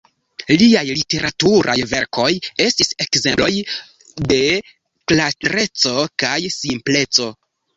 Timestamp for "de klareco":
4.33-5.95